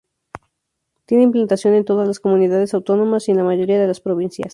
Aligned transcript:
Tiene 1.05 1.25
implantación 1.25 1.75
en 1.75 1.85
todas 1.85 2.07
las 2.07 2.19
comunidades 2.19 2.73
autónomas 2.73 3.27
y 3.27 3.31
en 3.33 3.37
la 3.37 3.43
mayoría 3.43 3.79
de 3.79 3.85
las 3.85 3.99
provincias. 4.01 4.49